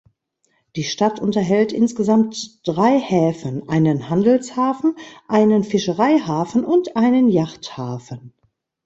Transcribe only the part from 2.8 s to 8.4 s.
Häfen: einen Handelshafen, einen Fischereihafen und einen Yachthafen.